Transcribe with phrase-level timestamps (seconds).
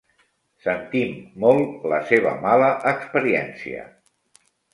[0.67, 1.11] Sentim
[1.43, 3.87] molt la seva mala experiència.